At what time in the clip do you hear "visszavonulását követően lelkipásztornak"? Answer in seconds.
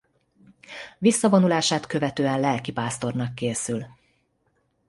0.99-3.35